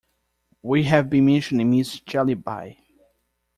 [0.63, 2.03] We have been mentioning Mrs.
[2.05, 2.75] Jellyby.